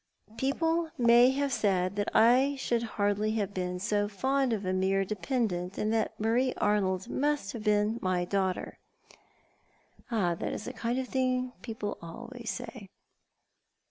"People 0.37 0.89
may 0.97 1.29
have 1.29 1.53
said 1.53 1.95
that 1.95 2.09
I 2.15 2.55
should 2.55 2.81
hardly 2.97 3.33
have 3.33 3.53
been 3.53 3.77
so 3.77 4.07
fond 4.07 4.51
of 4.51 4.65
a 4.65 4.73
mere 4.73 5.05
dependent, 5.05 5.77
and 5.77 5.93
that 5.93 6.19
Marie 6.19 6.55
Arnold 6.55 7.07
must 7.07 7.53
have 7.53 7.63
been 7.65 7.99
my 8.01 8.25
daughter."" 8.25 8.79
That 10.09 10.41
is 10.41 10.65
the 10.65 10.73
kind 10.73 10.97
of 10.97 11.07
thing 11.07 11.51
people 11.61 11.99
always 12.01 12.49
say." 12.49 12.89